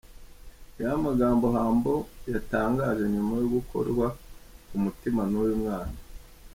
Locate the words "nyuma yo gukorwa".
3.13-4.05